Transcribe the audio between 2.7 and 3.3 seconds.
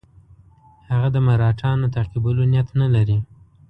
نه لري.